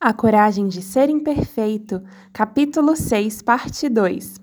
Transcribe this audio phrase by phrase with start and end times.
[0.00, 2.00] A Coragem de Ser Imperfeito,
[2.32, 4.36] capítulo 6, parte 2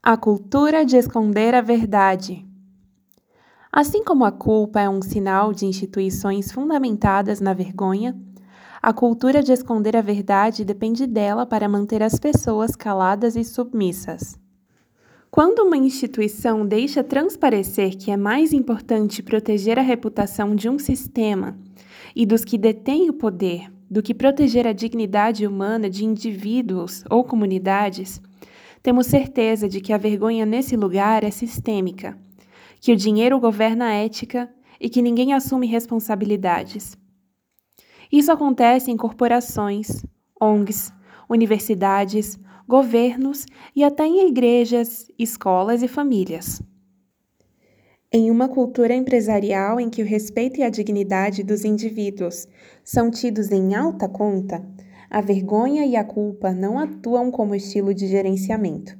[0.00, 2.46] A cultura de esconder a verdade.
[3.72, 8.16] Assim como a culpa é um sinal de instituições fundamentadas na vergonha,
[8.80, 14.38] a cultura de esconder a verdade depende dela para manter as pessoas caladas e submissas.
[15.32, 21.58] Quando uma instituição deixa transparecer que é mais importante proteger a reputação de um sistema
[22.14, 27.24] e dos que detêm o poder do que proteger a dignidade humana de indivíduos ou
[27.24, 28.20] comunidades,
[28.82, 32.18] temos certeza de que a vergonha nesse lugar é sistêmica,
[32.80, 34.48] que o dinheiro governa a ética
[34.80, 36.96] e que ninguém assume responsabilidades.
[38.10, 40.04] Isso acontece em corporações,
[40.40, 40.92] ONGs,
[41.28, 46.62] universidades, governos e até em igrejas, escolas e famílias.
[48.10, 52.48] Em uma cultura empresarial em que o respeito e a dignidade dos indivíduos
[52.82, 54.66] são tidos em alta conta,
[55.10, 58.98] a vergonha e a culpa não atuam como estilo de gerenciamento.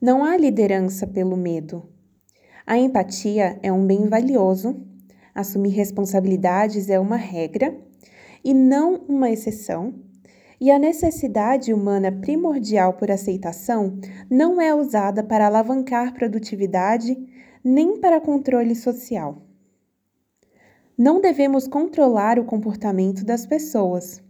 [0.00, 1.86] Não há liderança pelo medo.
[2.66, 4.74] A empatia é um bem valioso,
[5.34, 7.76] assumir responsabilidades é uma regra
[8.42, 9.92] e não uma exceção,
[10.58, 13.98] e a necessidade humana primordial por aceitação
[14.30, 17.18] não é usada para alavancar produtividade
[17.64, 19.42] nem para controle social.
[20.96, 24.22] Não devemos controlar o comportamento das pessoas.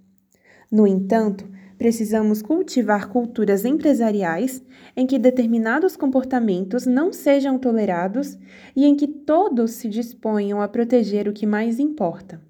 [0.71, 4.63] No entanto, precisamos cultivar culturas empresariais
[4.97, 8.39] em que determinados comportamentos não sejam tolerados
[8.77, 12.41] e em que todos se disponham a proteger o que mais importa: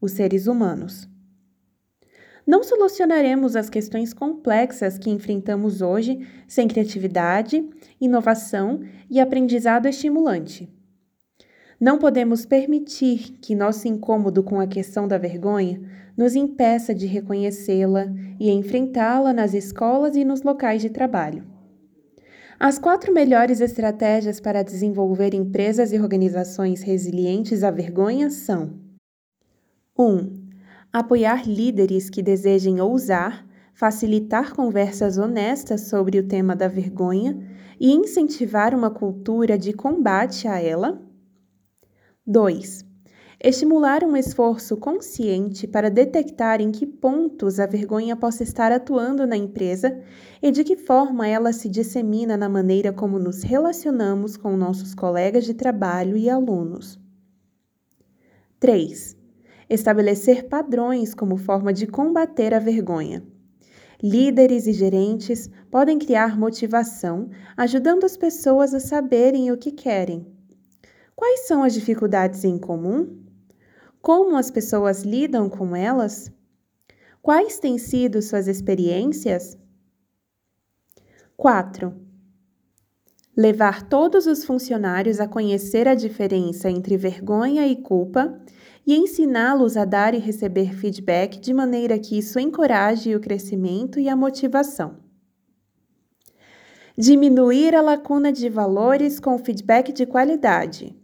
[0.00, 1.08] os seres humanos.
[2.46, 7.68] Não solucionaremos as questões complexas que enfrentamos hoje sem criatividade,
[8.00, 8.80] inovação
[9.10, 10.72] e aprendizado estimulante.
[11.80, 15.80] Não podemos permitir que nosso incômodo com a questão da vergonha
[16.16, 18.06] nos impeça de reconhecê-la
[18.38, 21.44] e enfrentá-la nas escolas e nos locais de trabalho.
[22.58, 28.80] As quatro melhores estratégias para desenvolver empresas e organizações resilientes à vergonha são:
[29.98, 30.02] 1.
[30.02, 30.45] Um,
[30.92, 37.38] apoiar líderes que desejem ousar, facilitar conversas honestas sobre o tema da vergonha
[37.78, 41.02] e incentivar uma cultura de combate a ela.
[42.26, 42.84] 2.
[43.38, 49.36] Estimular um esforço consciente para detectar em que pontos a vergonha possa estar atuando na
[49.36, 50.00] empresa
[50.42, 55.44] e de que forma ela se dissemina na maneira como nos relacionamos com nossos colegas
[55.44, 56.98] de trabalho e alunos.
[58.58, 59.25] 3
[59.68, 63.22] estabelecer padrões como forma de combater a vergonha.
[64.02, 70.26] Líderes e gerentes podem criar motivação, ajudando as pessoas a saberem o que querem.
[71.14, 73.24] Quais são as dificuldades em comum?
[74.02, 76.30] Como as pessoas lidam com elas?
[77.22, 79.58] Quais têm sido suas experiências?
[81.36, 82.05] 4.
[83.36, 88.40] Levar todos os funcionários a conhecer a diferença entre vergonha e culpa
[88.86, 94.08] e ensiná-los a dar e receber feedback de maneira que isso encoraje o crescimento e
[94.08, 95.04] a motivação.
[96.96, 100.96] Diminuir a lacuna de valores com feedback de qualidade.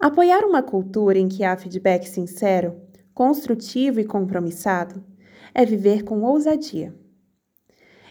[0.00, 2.80] Apoiar uma cultura em que há feedback sincero,
[3.12, 5.04] construtivo e compromissado
[5.54, 6.94] é viver com ousadia.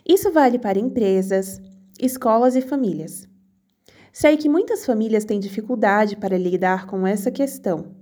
[0.08, 1.60] Isso vale para empresas,
[2.00, 3.28] escolas e famílias.
[4.12, 7.96] Sei que muitas famílias têm dificuldade para lidar com essa questão,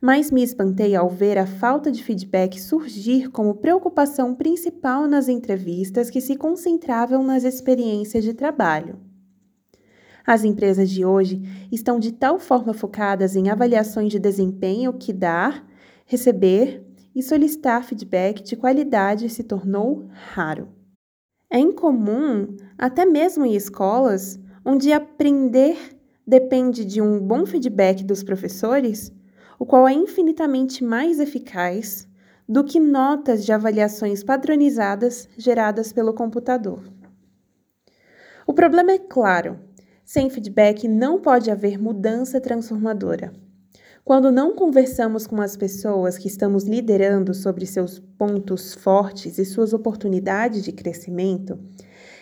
[0.00, 6.08] mas me espantei ao ver a falta de feedback surgir como preocupação principal nas entrevistas
[6.08, 8.98] que se concentravam nas experiências de trabalho.
[10.26, 11.42] As empresas de hoje
[11.72, 15.66] estão de tal forma focadas em avaliações de desempenho que dar,
[16.06, 20.79] receber e solicitar feedback de qualidade se tornou raro.
[21.52, 25.76] É incomum, até mesmo em escolas, onde aprender
[26.24, 29.12] depende de um bom feedback dos professores,
[29.58, 32.06] o qual é infinitamente mais eficaz
[32.48, 36.84] do que notas de avaliações padronizadas geradas pelo computador.
[38.46, 39.58] O problema é claro:
[40.04, 43.32] sem feedback não pode haver mudança transformadora.
[44.10, 49.72] Quando não conversamos com as pessoas que estamos liderando sobre seus pontos fortes e suas
[49.72, 51.56] oportunidades de crescimento,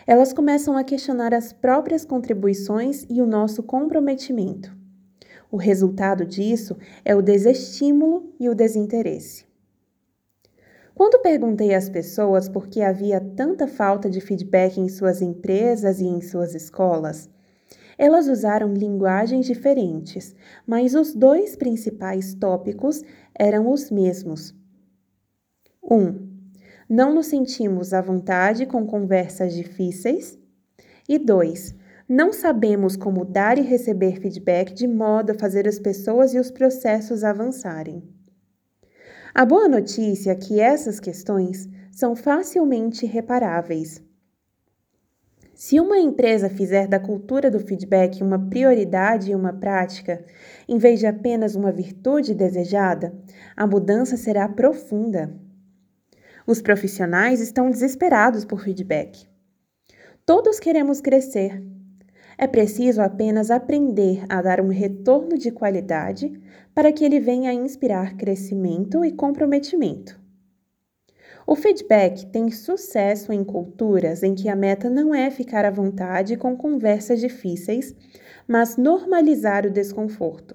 [0.06, 4.70] elas começam a questionar as próprias contribuições e o nosso comprometimento.
[5.50, 6.76] O resultado disso
[7.06, 9.46] é o desestímulo e o desinteresse.
[10.94, 16.04] Quando perguntei às pessoas por que havia tanta falta de feedback em suas empresas e
[16.04, 17.30] em suas escolas,
[17.98, 20.34] elas usaram linguagens diferentes,
[20.64, 23.02] mas os dois principais tópicos
[23.34, 24.54] eram os mesmos:
[25.82, 26.28] 1.
[26.88, 30.38] Não nos sentimos à vontade com conversas difíceis.
[31.08, 31.74] E 2.
[32.08, 36.50] Não sabemos como dar e receber feedback de modo a fazer as pessoas e os
[36.50, 38.02] processos avançarem.
[39.34, 44.02] A boa notícia é que essas questões são facilmente reparáveis.
[45.58, 50.24] Se uma empresa fizer da cultura do feedback uma prioridade e uma prática,
[50.68, 53.12] em vez de apenas uma virtude desejada,
[53.56, 55.34] a mudança será profunda.
[56.46, 59.26] Os profissionais estão desesperados por feedback.
[60.24, 61.60] Todos queremos crescer.
[62.38, 66.40] É preciso apenas aprender a dar um retorno de qualidade
[66.72, 70.17] para que ele venha a inspirar crescimento e comprometimento.
[71.50, 76.36] O feedback tem sucesso em culturas em que a meta não é ficar à vontade
[76.36, 77.96] com conversas difíceis,
[78.46, 80.54] mas normalizar o desconforto.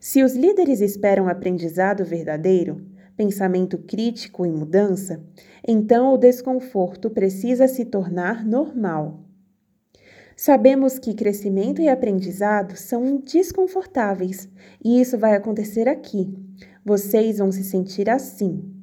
[0.00, 2.86] Se os líderes esperam aprendizado verdadeiro,
[3.18, 5.22] pensamento crítico e mudança,
[5.68, 9.26] então o desconforto precisa se tornar normal.
[10.34, 14.48] Sabemos que crescimento e aprendizado são desconfortáveis
[14.82, 16.34] e isso vai acontecer aqui.
[16.82, 18.75] Vocês vão se sentir assim.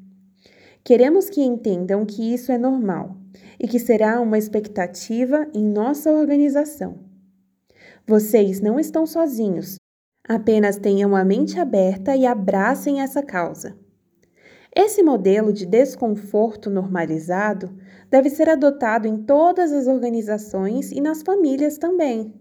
[0.83, 3.15] Queremos que entendam que isso é normal
[3.57, 6.99] e que será uma expectativa em nossa organização.
[8.05, 9.77] Vocês não estão sozinhos,
[10.27, 13.77] apenas tenham a mente aberta e abracem essa causa.
[14.75, 17.73] Esse modelo de desconforto normalizado
[18.09, 22.33] deve ser adotado em todas as organizações e nas famílias também.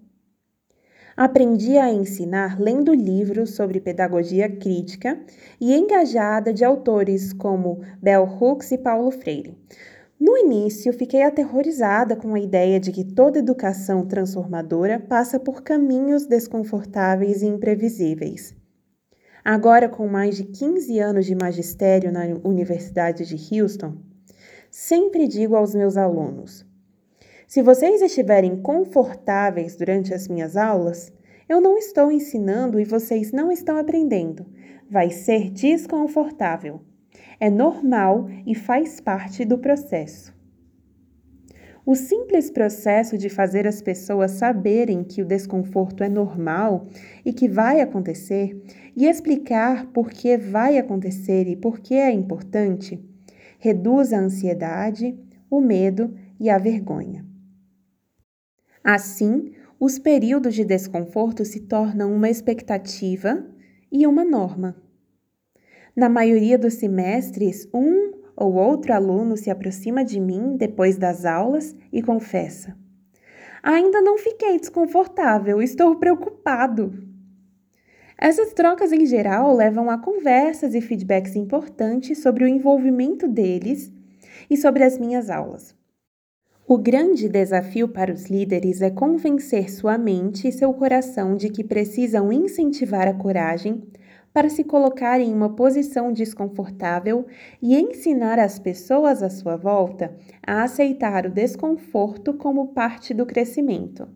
[1.16, 5.20] Aprendi a ensinar lendo livros sobre pedagogia crítica
[5.60, 9.56] e engajada de autores como Bell Hooks e Paulo Freire.
[10.18, 16.26] No início, fiquei aterrorizada com a ideia de que toda educação transformadora passa por caminhos
[16.26, 18.54] desconfortáveis e imprevisíveis.
[19.44, 23.96] Agora, com mais de 15 anos de magistério na Universidade de Houston,
[24.70, 26.64] sempre digo aos meus alunos:
[27.52, 31.12] se vocês estiverem confortáveis durante as minhas aulas,
[31.46, 34.46] eu não estou ensinando e vocês não estão aprendendo.
[34.88, 36.80] Vai ser desconfortável.
[37.38, 40.34] É normal e faz parte do processo.
[41.84, 46.86] O simples processo de fazer as pessoas saberem que o desconforto é normal
[47.22, 48.58] e que vai acontecer,
[48.96, 52.98] e explicar por que vai acontecer e por que é importante,
[53.58, 55.14] reduz a ansiedade,
[55.50, 57.30] o medo e a vergonha.
[58.84, 63.46] Assim, os períodos de desconforto se tornam uma expectativa
[63.90, 64.76] e uma norma.
[65.94, 71.76] Na maioria dos semestres, um ou outro aluno se aproxima de mim depois das aulas
[71.92, 72.76] e confessa:
[73.62, 76.92] Ainda não fiquei desconfortável, estou preocupado.
[78.18, 83.92] Essas trocas em geral levam a conversas e feedbacks importantes sobre o envolvimento deles
[84.48, 85.74] e sobre as minhas aulas.
[86.66, 91.64] O grande desafio para os líderes é convencer sua mente e seu coração de que
[91.64, 93.82] precisam incentivar a coragem
[94.32, 97.26] para se colocar em uma posição desconfortável
[97.60, 100.16] e ensinar as pessoas à sua volta
[100.46, 104.08] a aceitar o desconforto como parte do crescimento.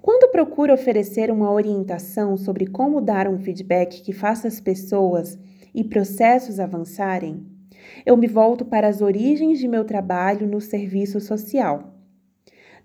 [0.00, 5.38] Quando procuro oferecer uma orientação sobre como dar um feedback que faça as pessoas
[5.74, 7.59] e processos avançarem,
[8.04, 11.94] eu me volto para as origens de meu trabalho no serviço social.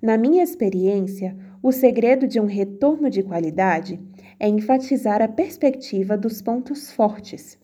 [0.01, 3.99] Na minha experiência, o segredo de um retorno de qualidade
[4.39, 7.57] é enfatizar a perspectiva dos pontos fortes.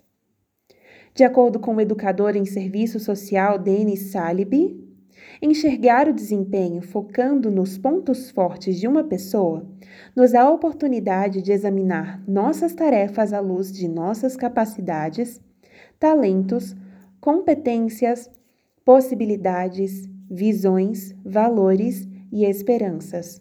[1.13, 4.91] De acordo com o educador em serviço social Denis Salibi,
[5.41, 9.67] enxergar o desempenho focando nos pontos fortes de uma pessoa
[10.15, 15.41] nos dá a oportunidade de examinar nossas tarefas à luz de nossas capacidades,
[15.99, 16.75] talentos,
[17.21, 18.29] competências,
[18.83, 23.39] possibilidades, visões, valores e esperanças.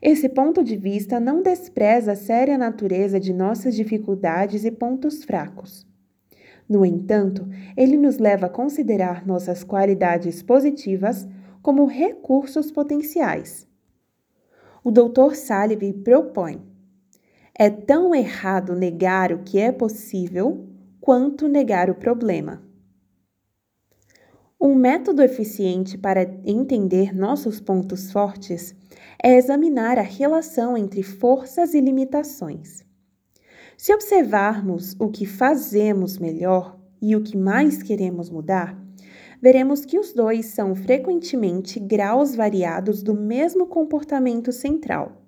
[0.00, 5.86] Esse ponto de vista não despreza a séria natureza de nossas dificuldades e pontos fracos.
[6.68, 11.28] No entanto, ele nos leva a considerar nossas qualidades positivas
[11.60, 13.66] como recursos potenciais.
[14.82, 15.34] O Dr.
[15.34, 16.62] Salve propõe:
[17.58, 20.66] é tão errado negar o que é possível
[21.08, 22.62] quanto negar o problema.
[24.60, 28.76] Um método eficiente para entender nossos pontos fortes
[29.24, 32.84] é examinar a relação entre forças e limitações.
[33.74, 38.78] Se observarmos o que fazemos melhor e o que mais queremos mudar,
[39.40, 45.27] veremos que os dois são frequentemente graus variados do mesmo comportamento central.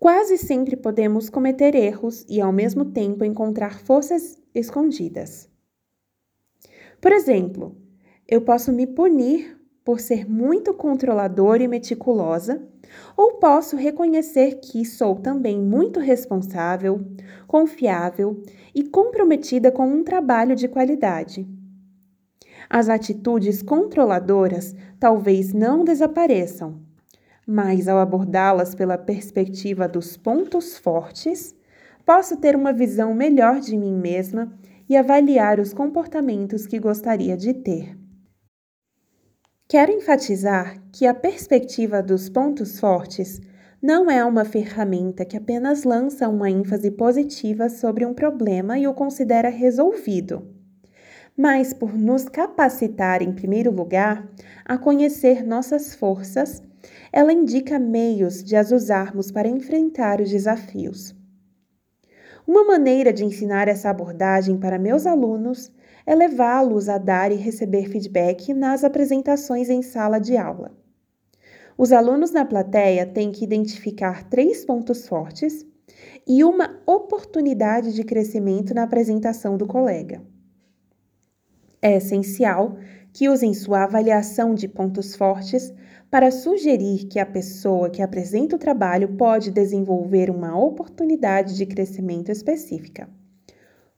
[0.00, 5.46] Quase sempre podemos cometer erros e, ao mesmo tempo, encontrar forças escondidas.
[7.02, 7.76] Por exemplo,
[8.26, 12.66] eu posso me punir por ser muito controladora e meticulosa,
[13.14, 17.06] ou posso reconhecer que sou também muito responsável,
[17.46, 18.42] confiável
[18.74, 21.46] e comprometida com um trabalho de qualidade.
[22.70, 26.88] As atitudes controladoras talvez não desapareçam,
[27.52, 31.52] mas ao abordá-las pela perspectiva dos pontos fortes,
[32.06, 34.56] posso ter uma visão melhor de mim mesma
[34.88, 37.98] e avaliar os comportamentos que gostaria de ter.
[39.68, 43.40] Quero enfatizar que a perspectiva dos pontos fortes
[43.82, 48.94] não é uma ferramenta que apenas lança uma ênfase positiva sobre um problema e o
[48.94, 50.46] considera resolvido,
[51.36, 54.28] mas por nos capacitar, em primeiro lugar,
[54.64, 56.62] a conhecer nossas forças,
[57.12, 61.14] ela indica meios de as usarmos para enfrentar os desafios.
[62.46, 65.70] Uma maneira de ensinar essa abordagem para meus alunos
[66.06, 70.72] é levá-los a dar e receber feedback nas apresentações em sala de aula.
[71.76, 75.64] Os alunos na plateia têm que identificar três pontos fortes
[76.26, 80.22] e uma oportunidade de crescimento na apresentação do colega.
[81.80, 82.76] É essencial
[83.12, 85.72] que usem sua avaliação de pontos fortes
[86.10, 92.30] para sugerir que a pessoa que apresenta o trabalho pode desenvolver uma oportunidade de crescimento
[92.30, 93.08] específica.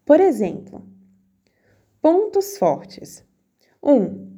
[0.05, 0.85] Por exemplo,
[2.03, 3.25] Pontos fortes.
[3.81, 3.93] 1.
[3.93, 4.29] Um,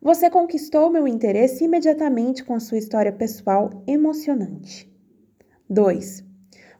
[0.00, 4.88] você conquistou meu interesse imediatamente com a sua história pessoal emocionante.
[5.68, 6.24] 2.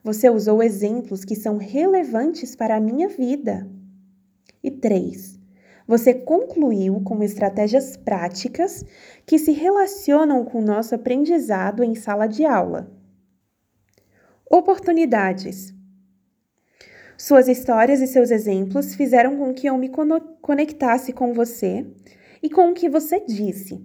[0.01, 3.69] Você usou exemplos que são relevantes para a minha vida.
[4.63, 5.37] E 3.
[5.91, 8.85] Você concluiu com estratégias práticas
[9.25, 12.89] que se relacionam com o nosso aprendizado em sala de aula.
[14.49, 15.73] Oportunidades.
[17.17, 19.91] Suas histórias e seus exemplos fizeram com que eu me
[20.41, 21.85] conectasse com você
[22.41, 23.83] e com o que você disse,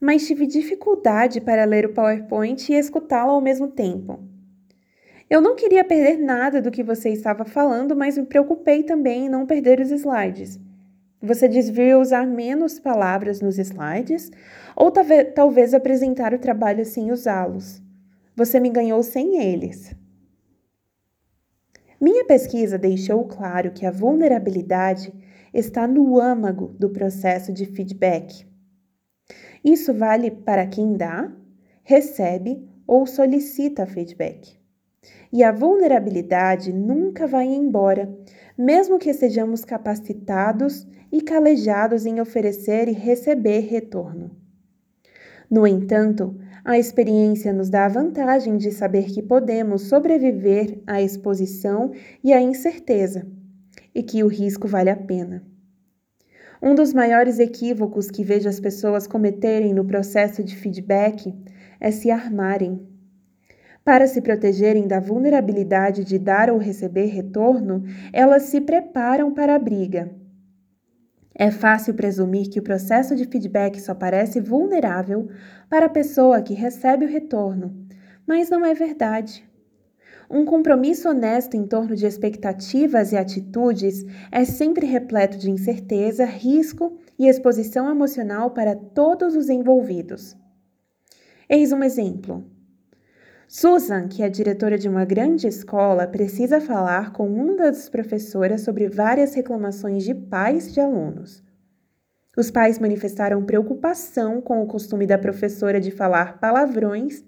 [0.00, 4.26] mas tive dificuldade para ler o PowerPoint e escutá-lo ao mesmo tempo.
[5.28, 9.28] Eu não queria perder nada do que você estava falando, mas me preocupei também em
[9.28, 10.58] não perder os slides.
[11.22, 14.30] Você devia usar menos palavras nos slides
[14.74, 14.90] ou
[15.34, 17.80] talvez apresentar o trabalho sem usá-los.
[18.34, 19.94] Você me ganhou sem eles.
[22.00, 25.14] Minha pesquisa deixou claro que a vulnerabilidade
[25.54, 28.44] está no âmago do processo de feedback.
[29.64, 31.30] Isso vale para quem dá,
[31.84, 34.60] recebe ou solicita feedback.
[35.32, 38.12] E a vulnerabilidade nunca vai embora,
[38.56, 44.30] mesmo que sejamos capacitados e calejados em oferecer e receber retorno.
[45.50, 51.92] No entanto, a experiência nos dá a vantagem de saber que podemos sobreviver à exposição
[52.22, 53.26] e à incerteza,
[53.94, 55.44] e que o risco vale a pena.
[56.62, 61.34] Um dos maiores equívocos que vejo as pessoas cometerem no processo de feedback
[61.80, 62.91] é se armarem.
[63.84, 69.58] Para se protegerem da vulnerabilidade de dar ou receber retorno, elas se preparam para a
[69.58, 70.22] briga
[71.34, 75.28] é fácil presumir que o processo de feedback só parece vulnerável
[75.68, 77.74] para a pessoa que recebe o retorno,
[78.26, 79.44] mas não é verdade.
[80.30, 86.96] Um compromisso honesto em torno de expectativas e atitudes é sempre repleto de incerteza, risco
[87.18, 90.36] e exposição emocional para todos os envolvidos.
[91.48, 92.44] Eis um exemplo.
[93.54, 98.88] Susan, que é diretora de uma grande escola, precisa falar com uma das professoras sobre
[98.88, 101.44] várias reclamações de pais de alunos.
[102.34, 107.22] Os pais manifestaram preocupação com o costume da professora de falar palavrões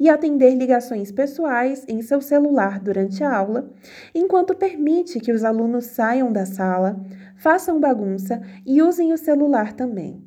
[0.00, 3.70] e atender ligações pessoais em seu celular durante a aula,
[4.14, 6.98] enquanto permite que os alunos saiam da sala,
[7.36, 10.24] façam bagunça e usem o celular também.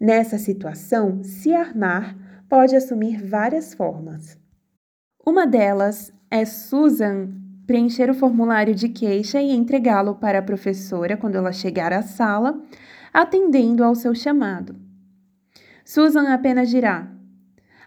[0.00, 2.16] Nessa situação, se armar
[2.48, 4.39] pode assumir várias formas.
[5.24, 7.28] Uma delas é Susan
[7.66, 12.60] preencher o formulário de queixa e entregá-lo para a professora quando ela chegar à sala,
[13.12, 14.74] atendendo ao seu chamado.
[15.84, 17.10] Susan apenas dirá: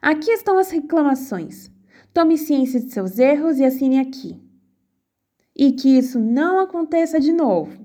[0.01, 1.71] Aqui estão as reclamações.
[2.13, 4.39] Tome ciência de seus erros e assine aqui.
[5.55, 7.83] E que isso não aconteça de novo.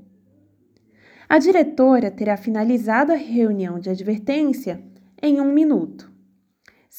[1.28, 4.82] A diretora terá finalizado a reunião de advertência
[5.22, 6.08] em um minuto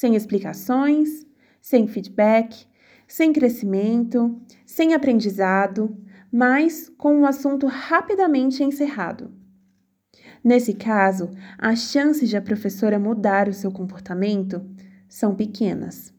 [0.00, 1.26] sem explicações,
[1.60, 2.66] sem feedback,
[3.06, 5.96] sem crescimento, sem aprendizado,
[6.32, 9.32] mas com o assunto rapidamente encerrado.
[10.42, 14.64] Nesse caso, as chances de a professora mudar o seu comportamento
[15.08, 16.14] são pequenas.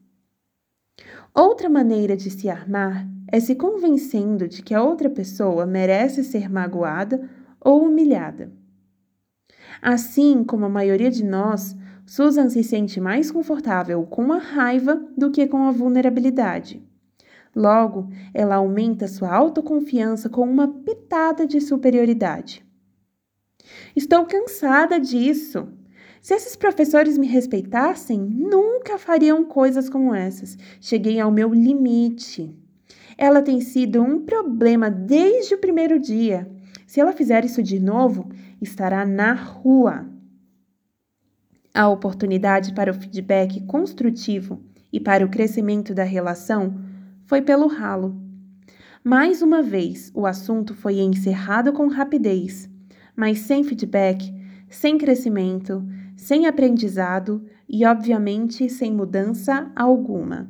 [1.34, 6.50] Outra maneira de se armar é se convencendo de que a outra pessoa merece ser
[6.50, 7.30] magoada
[7.60, 8.52] ou humilhada.
[9.82, 15.32] Assim como a maioria de nós, Susan se sente mais confortável com a raiva do
[15.32, 16.82] que com a vulnerabilidade.
[17.56, 22.66] Logo, ela aumenta sua autoconfiança com uma pitada de superioridade.
[23.96, 25.68] Estou cansada disso.
[26.22, 30.58] Se esses professores me respeitassem, nunca fariam coisas como essas.
[30.80, 32.56] Cheguei ao meu limite.
[33.18, 36.50] Ela tem sido um problema desde o primeiro dia.
[36.88, 38.30] Se ela fizer isso de novo,
[38.62, 40.06] estará na rua.
[41.74, 44.62] A oportunidade para o feedback construtivo
[44.92, 46.76] e para o crescimento da relação
[47.26, 48.22] foi pelo ralo.
[49.02, 52.70] Mais uma vez, o assunto foi encerrado com rapidez,
[53.16, 54.34] mas sem feedback,
[54.70, 55.82] sem crescimento,
[56.18, 60.50] sem aprendizado e, obviamente, sem mudança alguma.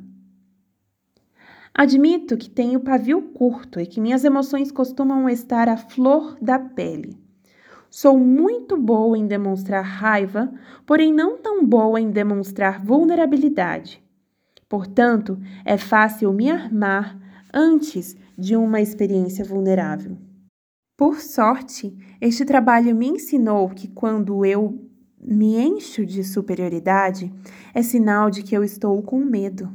[1.72, 7.18] Admito que tenho pavio curto e que minhas emoções costumam estar à flor da pele.
[7.94, 10.50] Sou muito boa em demonstrar raiva,
[10.86, 14.02] porém não tão boa em demonstrar vulnerabilidade.
[14.70, 17.20] Portanto, é fácil me armar
[17.54, 20.18] antes de uma experiência vulnerável.
[20.96, 24.90] Por sorte, este trabalho me ensinou que quando eu
[25.22, 27.30] me encho de superioridade,
[27.74, 29.70] é sinal de que eu estou com medo.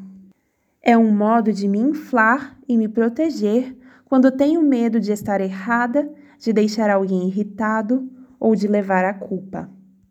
[0.80, 6.11] É um modo de me inflar e me proteger quando tenho medo de estar errada,
[6.38, 9.70] de deixar alguém irritado ou de levar a culpa.